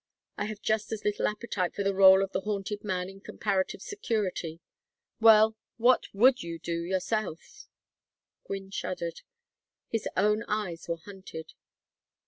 I 0.35 0.45
have 0.45 0.63
just 0.63 0.91
as 0.91 1.05
little 1.05 1.27
appetite 1.27 1.75
for 1.75 1.83
the 1.83 1.93
rôle 1.93 2.23
of 2.23 2.31
the 2.31 2.41
haunted 2.41 2.83
man 2.83 3.07
in 3.07 3.19
comparative 3.21 3.83
security. 3.83 4.59
Well, 5.19 5.55
what 5.77 6.05
would 6.11 6.41
you 6.41 6.57
do 6.57 6.81
yourself?" 6.81 7.67
Gwynne 8.45 8.71
shuddered. 8.71 9.21
His 9.89 10.09
own 10.17 10.41
eyes 10.47 10.87
were 10.87 10.97
hunted. 10.97 11.53